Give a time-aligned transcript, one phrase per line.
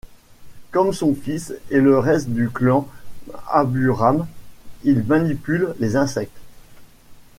[0.71, 2.87] Comme son fils et le reste du clan
[3.51, 4.25] Aburame,
[4.83, 6.39] il manipule les insectes.